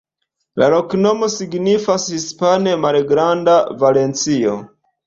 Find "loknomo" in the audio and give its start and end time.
0.73-1.29